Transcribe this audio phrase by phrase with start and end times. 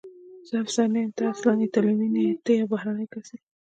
[0.47, 3.39] زه افسر نه یم، ته اصلاً ایټالوی نه یې، ته یو بهرنی کس یې.